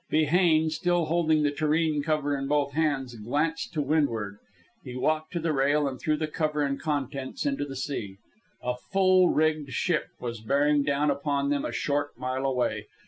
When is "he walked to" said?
4.83-5.39